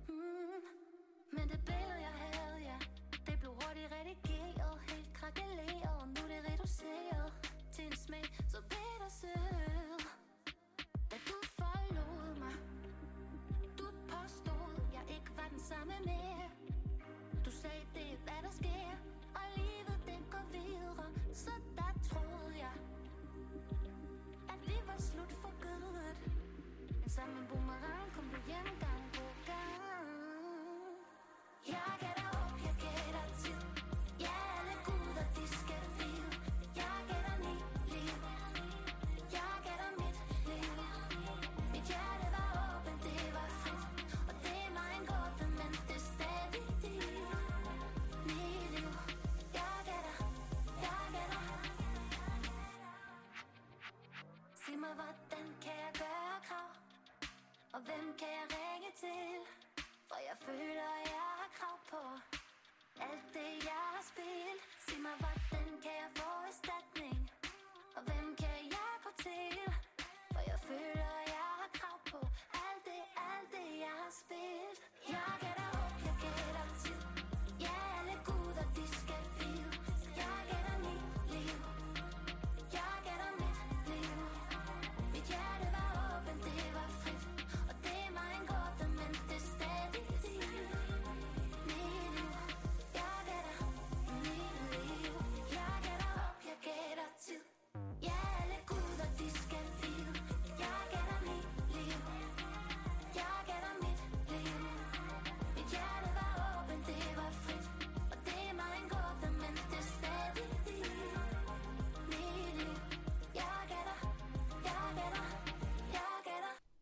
[0.08, 0.14] Mmh.
[1.32, 1.56] Mais de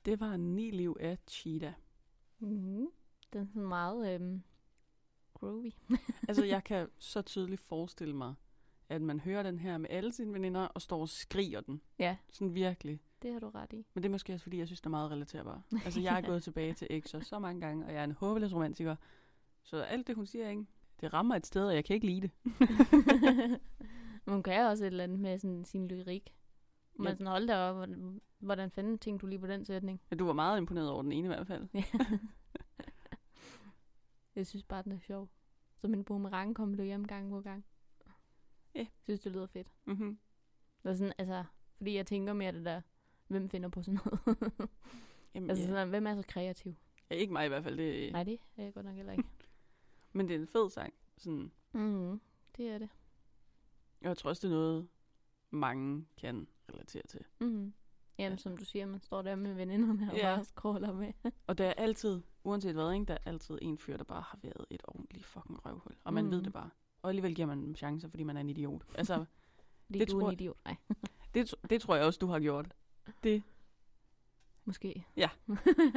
[0.04, 1.72] Det var Ni liv af Cheetah.
[2.38, 2.86] Mm-hmm.
[3.32, 4.42] Den er sådan meget øhm,
[5.34, 5.70] groovy.
[6.28, 8.34] Altså, jeg kan så tydeligt forestille mig,
[8.88, 11.80] at man hører den her med alle sine veninder og står og skriger den.
[11.98, 13.00] Ja, Sådan virkelig.
[13.22, 13.86] det har du ret i.
[13.94, 15.62] Men det er måske også, fordi jeg synes, det er meget relaterbar.
[15.84, 18.54] Altså, jeg er gået tilbage til Exer så mange gange, og jeg er en håbløs
[18.54, 18.96] romantiker.
[19.62, 20.66] Så alt det, hun siger, ikke?
[21.00, 22.30] det rammer et sted, og jeg kan ikke lide det.
[24.24, 26.34] Men hun kan også et eller andet med sådan, sin lyrik.
[26.96, 27.12] Men Ja.
[27.14, 27.88] sådan, hold da op,
[28.42, 30.00] hvordan, fanden tænkte du lige på den sætning?
[30.10, 31.68] Men du var meget imponeret over den ene i hvert fald.
[31.74, 31.84] Ja.
[34.36, 35.28] jeg synes bare, den er sjov.
[35.76, 37.64] Som en boomerang kommer du hjem gang på gang.
[38.06, 38.10] Ja.
[38.74, 39.68] Jeg synes, det lyder fedt.
[39.84, 40.18] Mm-hmm.
[40.84, 41.44] Er sådan, altså,
[41.76, 42.80] fordi jeg tænker mere det der,
[43.26, 44.20] hvem finder på sådan noget?
[45.34, 45.68] Jamen, altså ja.
[45.68, 46.74] sådan, hvem er så kreativ?
[47.10, 47.76] ja, ikke mig i hvert fald.
[47.76, 49.24] Det, Nej, det er jeg godt nok heller ikke.
[50.12, 50.94] Men det er en fed sang.
[51.18, 52.20] Sådan, mm,
[52.56, 52.88] det er det.
[54.00, 54.88] og jeg tror også, det er noget,
[55.50, 57.24] mange kan relatere til.
[57.40, 57.72] Mm.
[58.22, 58.42] Jamen, Ja.
[58.42, 60.34] som du siger, man står der med veninderne og Ja.
[60.36, 61.12] bare scroller med.
[61.46, 64.38] Og der er altid, uanset hvad, ikke, der er altid en fyr, der bare har
[64.42, 65.94] været et ordentligt fucking røvhul.
[66.04, 66.30] Og man mm.
[66.30, 66.70] ved det bare.
[67.02, 68.82] Og alligevel giver man dem chancer, fordi man er en idiot.
[68.94, 69.24] Altså,
[69.86, 70.56] Fordi Det du er tror en jeg- idiot.
[70.64, 70.76] Nej,
[71.34, 72.74] det, det tror jeg også, du har gjort.
[73.22, 73.42] Det,
[74.64, 75.04] måske.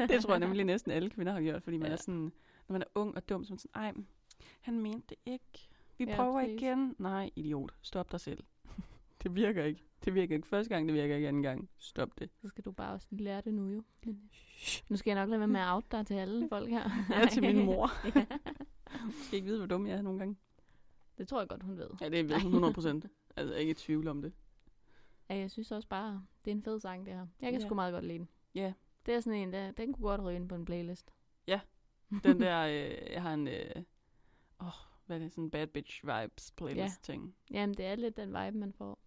[0.09, 1.93] det tror jeg nemlig næsten alle kvinder har gjort, fordi man Ja.
[1.93, 2.31] er sådan,
[2.67, 3.93] når man er ung og dum, så er man sådan, ej,
[4.61, 5.69] han mente det ikke.
[5.97, 6.61] Vi Ja, prøver præcis.
[6.61, 6.95] igen.
[6.99, 7.73] Nej, idiot.
[7.81, 8.43] Stop dig selv.
[9.23, 9.83] det virker ikke.
[10.05, 11.69] Det virker ikke første gang, det virker ikke anden gang.
[11.77, 12.29] Stop det.
[12.41, 13.83] Så skal du bare også lære det nu jo.
[14.89, 16.89] Nu skal jeg nok lade være med at out dig til alle folk her.
[17.09, 17.89] Ja, til min mor.
[18.15, 18.25] ja.
[18.93, 20.35] Jeg skal ikke vide, hvor dum jeg er nogle gange.
[21.17, 21.89] Det tror jeg godt, hun ved.
[22.01, 23.05] Ja, det ved hun 100 procent.
[23.35, 24.33] altså, jeg er ikke i tvivl om det.
[25.29, 27.27] Ja, jeg synes også bare, det er en fed sang, det her.
[27.41, 27.67] Jeg kan Ja.
[27.67, 28.29] sgu meget godt lide den.
[28.55, 28.73] Ja.
[29.05, 31.11] Det er sådan en, der, den kunne godt ryge ind på en playlist.
[32.23, 33.71] Den der, øh, jeg har en, øh,
[34.61, 34.67] åh,
[35.05, 37.35] hvad er det, sådan bad bitch vibes playlist ting.
[37.51, 38.99] Jamen, det er lidt den vibe, man får.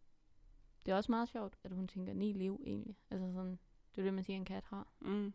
[0.86, 2.96] Det er også meget sjovt, at hun tænker ni liv, egentlig.
[3.10, 3.58] Altså sådan,
[3.94, 4.88] det er det, man siger, en kat har.
[5.00, 5.32] Mm.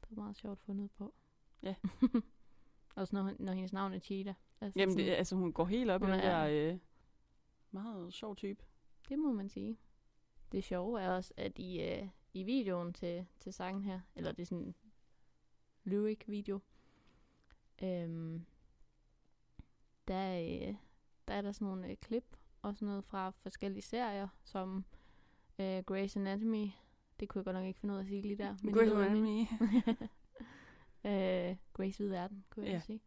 [0.00, 1.14] Det er meget sjovt fundet på.
[1.62, 1.74] Ja.
[2.96, 4.34] også når, når hendes navn er Cheetah.
[4.60, 6.78] Altså Jamen, sådan, det, altså, hun går helt op i den er- der, øh,
[7.70, 8.64] meget sjov type.
[9.08, 9.78] det må man sige.
[10.52, 14.42] Det sjove er også, at i, øh, i videoen til, til sangen her, eller det
[14.42, 14.74] er sådan en
[15.84, 16.60] lyric-video,
[17.82, 18.46] øhm,
[20.08, 20.74] der, øh,
[21.28, 22.36] der er der sådan nogle øh, klip
[22.68, 24.84] og sådan noget fra forskellige serier, som
[25.58, 26.70] øh, Grey's Anatomy,
[27.20, 28.56] det kunne jeg godt nok ikke finde ud af at sige lige der.
[28.62, 29.46] men Grey's Anatomy.
[31.08, 32.80] øh, Grace Hvide Verden, kunne jeg ja.
[32.80, 33.00] sige.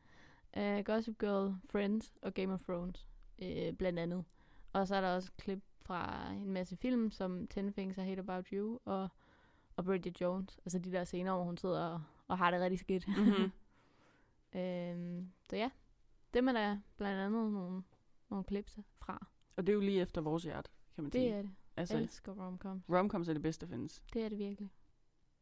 [0.57, 3.07] Øh, Gossip Girl, Friends og Game of Thrones,
[3.41, 4.25] øh, blandt andet.
[4.73, 8.19] Og så er der også klip fra en masse film, som Ten Things I Hate
[8.19, 9.09] About You og,
[9.75, 10.59] og Bridget Jones.
[10.65, 13.07] Altså de der scener, hvor hun sidder og, og har det rigtig skidt.
[13.07, 13.51] Mhm.
[14.61, 15.69] øhm, så ja,
[16.33, 17.83] dem er der blandt andet nogle,
[18.29, 19.27] nogle klips fra.
[19.55, 21.29] Og det er jo lige efter vores hjerte, kan man Det sige.
[21.33, 21.51] er det.
[21.77, 22.83] altså, Jeg elsker romcoms.
[22.89, 24.03] romcoms er det bedste, der findes.
[24.13, 24.71] Det er det virkelig.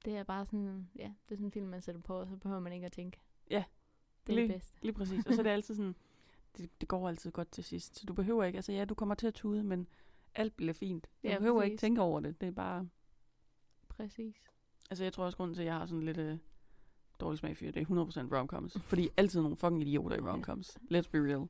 [0.06, 2.36] Det er bare sådan, ja, det er sådan en film, man sætter på, og så
[2.38, 3.20] behøver man ikke at tænke.
[3.52, 3.64] Ja.
[4.28, 4.78] Det er Lige- det bedste.
[4.82, 5.26] Lige præcis.
[5.26, 5.96] Og så er det altid sådan,
[6.58, 8.00] det, det går altid godt til sidst.
[8.00, 9.88] Så du behøver ikke, altså ja, du kommer til at tude, men
[10.36, 11.04] alt bliver fint.
[11.24, 11.82] Du Ja, behøver ikke præcis.
[11.82, 12.42] tænke over det.
[12.42, 12.90] Det er bare,
[13.90, 14.36] Præcis.
[14.90, 16.38] altså jeg tror også, grunden til, at jeg har sådan lidt øh,
[17.20, 18.78] dårlig smag for det, er 100% romcoms.
[18.84, 20.78] Fordi altid nogle fucking idioter i romcoms.
[20.82, 21.48] Let's be real.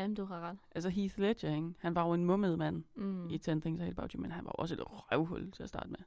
[0.00, 0.58] Jamen, du har ret.
[0.74, 1.74] Altså Heath Ledger, ikke?
[1.78, 3.30] han var jo en mummet mand Mm.
[3.30, 5.68] i 10 Things I Hate About You, men han var også et røvhul til at
[5.68, 5.98] starte med.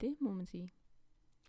[0.00, 0.72] Det må man sige.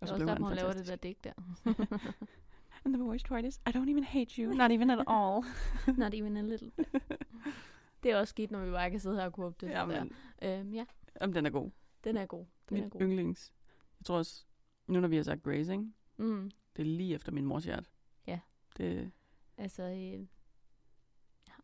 [0.00, 1.32] det så er blev også han derfor, hun laver det der digt der.
[2.84, 4.52] And the worst part is, I don't even hate you.
[4.52, 5.42] Not even at all.
[6.02, 6.72] Not even a little.
[8.02, 9.68] Det er også skidt, når vi bare kan sidde her og kunne det.
[9.68, 10.12] ja, men,
[10.42, 10.84] Øhm, ja,
[11.20, 11.70] jamen, den er god.
[12.04, 12.46] den er god.
[12.68, 13.00] Den er Min god.
[13.00, 13.52] yndlings.
[14.00, 14.44] Jeg tror også,
[14.86, 15.92] nu når vi har sagt ikke?
[16.16, 16.50] Mm.
[16.76, 17.88] det er lige efter min mors hjerte.
[18.26, 18.40] Ja.
[18.76, 19.10] Det,
[19.56, 20.26] Altså, øh,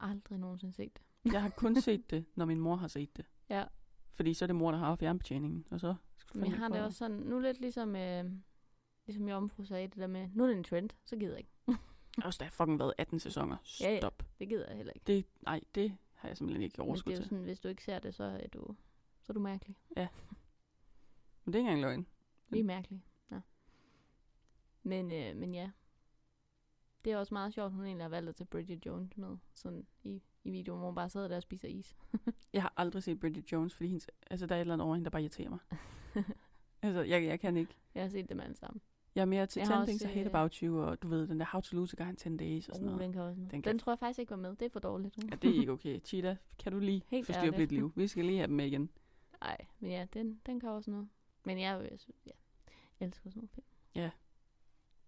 [0.00, 1.32] aldrig nogensinde set det.
[1.32, 3.26] jeg har kun set det, når min mor har set det.
[3.50, 3.64] Ja.
[4.12, 6.82] Fordi så er det mor, der har fjernbetjeningen, og så skal Men jeg har det
[6.82, 8.24] også sådan, nu lidt ligesom, øh,
[9.06, 11.80] ligesom Jomfru sagde, det der med, nu er det en trend, så gider jeg ikke.
[12.24, 13.56] Også der har fucking været 18 sæsoner.
[13.80, 14.00] Ja, ja.
[14.00, 14.22] Stop.
[14.38, 15.04] Det gider jeg heller ikke.
[15.06, 17.28] Det, nej, det har jeg simpelthen ikke overskud det er jo til.
[17.28, 18.76] sådan, hvis du ikke ser det, så er du,
[19.22, 19.76] så er du mærkelig.
[19.96, 20.06] Men
[21.46, 22.06] det er ikke engang løgn.
[22.48, 23.04] Vi er mærkelige.
[23.30, 23.40] Ja.
[24.82, 25.70] Men, øh, men ja.
[27.06, 29.86] Det er også meget sjovt, hun egentlig har valgt at tage Bridget Jones med sådan
[30.04, 31.96] i, i videoen, hvor hun bare sidder der og spiser is.
[32.52, 34.94] Jeg har aldrig set Bridget Jones, fordi hendes, altså, der er et eller andet over
[34.94, 35.58] hende, der bare irriterer mig.
[36.82, 37.74] altså, jeg, jeg kan ikke.
[37.94, 38.80] Jeg har set dem alle sammen.
[39.14, 41.08] Jeg er mere til Jeg 10 har Things I Hate øh, About You, og du
[41.08, 43.04] ved, den der How to Lose a Guy in 10 Days og sådan Uh, noget.
[43.04, 43.40] den kan også.
[43.40, 44.50] Den kan- den tror jeg faktisk ikke var med.
[44.56, 45.16] Det er for dårligt.
[45.30, 46.00] Ja, det er ikke okay.
[46.04, 47.70] Cheetah, kan du lige Helt forstyrre ærligt.
[47.70, 47.92] dit liv?
[47.96, 48.90] Vi skal lige have dem med igen.
[49.40, 51.08] Nej, men ja, den, den kan også noget.
[51.44, 52.30] Men jeg, jeg, ja,
[53.00, 53.66] jeg elsker sådan nogle film.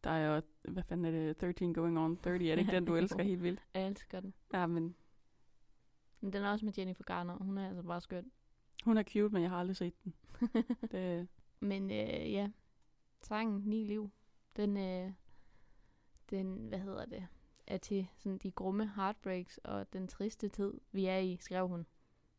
[0.05, 2.85] Der er jo, hvad fanden er det, 13 Going on 30, er det ikke den,
[2.85, 3.61] du elsker helt vildt?
[3.75, 4.35] Jeg elsker den.
[4.53, 4.97] Ja, men
[6.21, 8.31] Men den er også med Jennifer Garner, hun er altså bare skøn.
[8.85, 10.15] hun er cute, men jeg har aldrig set den.
[10.93, 11.29] det,
[11.61, 12.51] Men øh, ja,
[13.23, 14.11] sangen Ni Liv,
[14.57, 15.13] den, øh,
[16.31, 17.27] den, hvad hedder det,
[17.67, 21.87] er til sådan de grumme heartbreaks og den triste tid, vi er i, skrev hun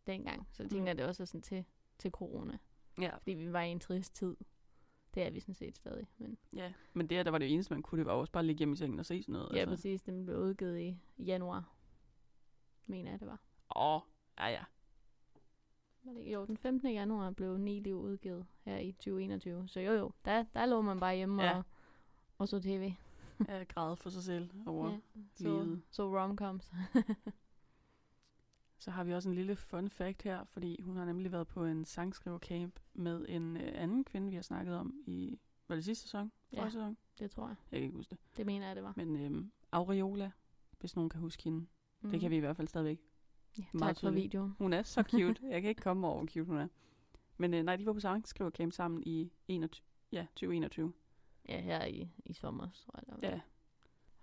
[0.08, 0.48] dengang.
[0.52, 0.92] Så jeg tænker, Mm.
[0.92, 1.66] at det også er sådan til,
[1.98, 2.58] til corona.
[3.02, 3.16] Ja.
[3.18, 4.36] Fordi vi var i en trist tid.
[5.14, 6.08] Det er vi sådan set stadig.
[6.18, 6.74] Men ja.
[6.94, 8.00] Men det her, der var det eneste, man kunne.
[8.00, 9.56] Det var også bare at ligge hjemme i sengen og se sådan noget.
[9.56, 10.02] ja, præcis.
[10.02, 11.74] Den blev udgivet i januar.
[12.86, 13.40] Mener jeg, det var.
[13.76, 14.02] Åh,
[14.40, 14.64] ja ja.
[16.04, 16.34] Var det?
[16.34, 16.92] Jo, den 15.
[16.94, 19.68] januar blev Ni Liv udgivet her i 2021.
[19.68, 21.58] Så jo jo, der, der lå man bare hjemme Ja.
[21.58, 21.64] og,
[22.38, 22.92] og så tv.
[23.48, 24.92] Jeg græd for sig selv over.
[24.92, 24.98] Ja,
[25.36, 25.82] så, livet.
[25.90, 26.72] så romcoms.
[28.80, 31.66] Så har vi også en lille fun fact her, fordi hun har nemlig været på
[31.66, 36.04] en sangskrivercamp med en øh, anden kvinde, vi har snakket om i, var det sidste
[36.04, 36.32] sæson?
[36.50, 36.70] Forrige Ja.
[36.70, 36.98] sæson?
[37.20, 37.56] det tror jeg.
[37.72, 38.38] Jeg kan ikke huske det.
[38.38, 38.94] Det mener jeg, det var.
[38.96, 40.32] Men øhm, Aureola,
[40.80, 41.66] hvis nogen kan huske hende.
[42.02, 42.10] Mm.
[42.12, 43.00] Det kan vi i hvert fald stadigvæk.
[43.58, 44.56] Ja, meget tak for videoen.
[44.58, 45.42] Hun er så cute.
[45.50, 46.68] Jeg kan ikke komme over, hvor cute hun er.
[47.38, 50.94] Men øh, nej, de var på sangskrivercamp sammen i 21, ja, 2021.
[51.50, 53.04] Ja, her i, i sommer, tror jeg.
[53.22, 53.36] Der var.
[53.36, 53.42] Ja.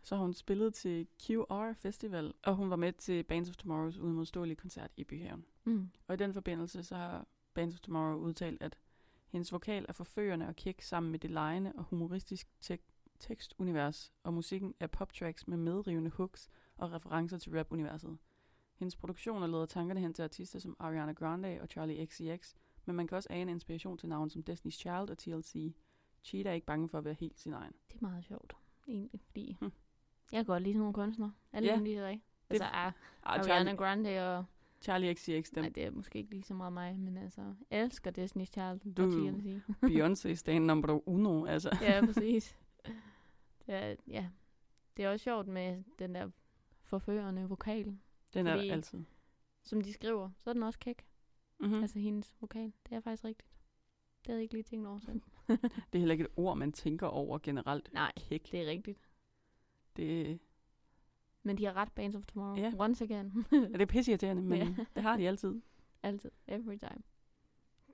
[0.06, 3.98] Så har hun spillet til QR Festival, og hun var med til Bands of Tomorrows
[3.98, 5.44] udmodståelige koncert i Byhaven.
[5.64, 5.88] Mm.
[6.08, 8.78] Og i den forbindelse, så har Bands of Tomorrow udtalt, at
[9.28, 14.34] hendes vokal er forførende og kæk sammen med det lejende og humoristisk tek- tekstunivers, og
[14.34, 18.18] musikken er poptracks med medrivende hooks og referencer til rap-universet.
[18.74, 23.06] Hendes produktioner leder tankerne hen til artister som Ariana Grande og Charlie XCX, men man
[23.06, 25.74] kan også ane inspiration til navne som Destiny's Child og TLC.
[26.24, 27.72] Cheetah er ikke bange for at være helt sin egen.
[27.88, 28.52] Det er meget sjovt,
[28.88, 29.72] egentlig, fordi Hm.
[30.32, 31.32] Jeg kan godt lide sådan nogle kunstnere.
[31.52, 31.74] Alle Ja.
[31.76, 31.80] ja.
[31.82, 34.44] lige det Altså, er Ah, Ariana Charlie, Grande og...
[34.80, 35.62] Charlie XCX, dem.
[35.62, 38.94] Nej, det er måske ikke lige så meget mig, men altså, jeg elsker Destiny's Child
[38.94, 39.60] Du- og TLC.
[40.30, 41.78] Beyoncé stand number uno, altså.
[41.82, 42.58] ja, præcis.
[43.66, 44.28] Det er, ja,
[44.96, 46.30] det er også sjovt med den der
[46.82, 47.98] forførende vokal.
[48.34, 49.04] Den er Fordi- altid.
[49.62, 51.06] Som de skriver, så er den også kæk.
[51.60, 51.76] Mm-hmm.
[51.76, 51.82] Mm.
[51.82, 52.72] Altså hendes vokal.
[52.88, 53.48] Det er faktisk rigtigt.
[54.18, 55.20] Det havde jeg ikke lige tænkt over selv.
[55.92, 57.90] Det er heller ikke et ord, man tænker over generelt.
[57.92, 58.48] Nej, Kæk.
[58.52, 58.98] det er rigtigt.
[59.96, 60.38] Det,
[61.42, 62.56] Men de har ret Bands of Tomorrow.
[62.56, 62.72] Ja.
[62.78, 63.32] Once again.
[63.52, 64.84] ja, det er pisseirriterende, men Ja.
[64.94, 65.60] det har de altid.
[66.02, 66.30] Altid.
[66.48, 67.02] Every time.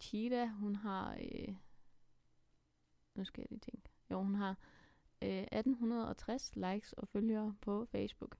[0.00, 1.14] Cheetah, hun har...
[1.14, 1.54] Øh,
[3.14, 3.90] nu skal jeg lige tænke.
[4.10, 4.56] Jo, hun har
[5.22, 8.36] øh, 1860 likes og følgere på Facebook.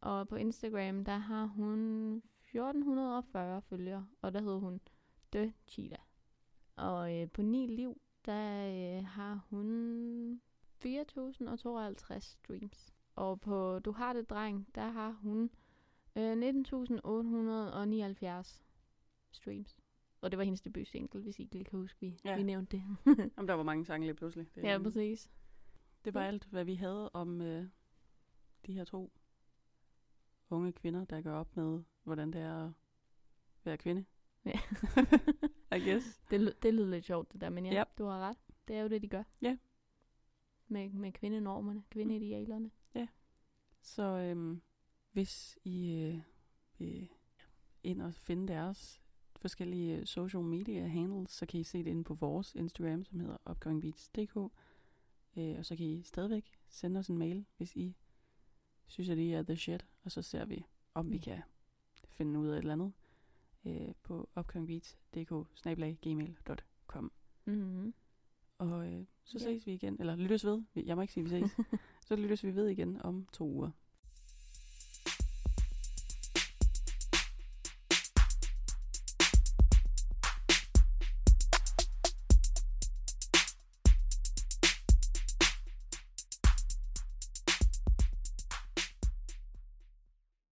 [0.00, 4.06] Og på Instagram, der har hun 1440 følgere.
[4.22, 4.80] Og der hedder hun
[5.32, 5.98] The Cheetah.
[6.76, 8.66] Og øh, på 9 liv, der
[8.98, 10.40] øh, har hun
[10.80, 12.94] 4052 streams.
[13.16, 15.50] Og på Du har det, dreng, der har hun
[16.16, 18.62] øh, 19.879
[19.32, 19.78] streams.
[20.20, 22.36] Og det var hendes debut single, hvis I ikke lige kan huske, vi, Ja.
[22.36, 22.84] vi nævnte det.
[23.36, 24.46] Om der var mange sange lige pludselig.
[24.54, 25.30] Det, ja, præcis.
[26.04, 27.66] det var alt, hvad vi havde om øh,
[28.66, 29.12] de her to
[30.50, 32.72] unge kvinder, der går op med, hvordan det er at
[33.64, 34.04] være kvinde.
[34.44, 34.58] Ja.
[35.76, 36.20] I guess.
[36.30, 37.88] Det, det lyder lidt sjovt, det der, men ja, Yep.
[37.98, 38.36] du har ret.
[38.68, 39.22] Det er jo det, de gør.
[39.42, 39.56] Ja.
[40.70, 42.70] Med, med kvindenormerne, kvindeidealerne.
[43.82, 44.62] Så øhm,
[45.12, 46.20] hvis I øh,
[46.78, 47.08] vil
[47.82, 49.02] ind og finde deres
[49.36, 53.20] forskellige øh, social media handles, så kan I se det inde på vores Instagram, som
[53.20, 54.36] hedder upcomingbeats.dk.
[55.36, 57.96] Øh, og så kan I stadigvæk sende os en mail, hvis I
[58.86, 59.86] synes, at I er the shit.
[60.04, 60.64] Og så ser vi,
[60.94, 61.40] om vi Ja.
[62.00, 62.92] kan finde ud af et eller andet
[63.64, 67.12] øh, på upcomingbeats.dk gmail.com.
[67.44, 67.94] Mm-hmm.
[68.60, 69.44] Og øh, så Ja.
[69.44, 70.62] ses vi igen, eller lyttes ved.
[70.76, 71.50] Jeg må ikke sige, vi ses.
[72.08, 73.70] så lyttes vi ved igen om to uger.